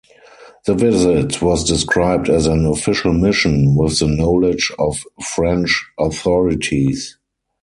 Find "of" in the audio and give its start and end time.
4.79-5.03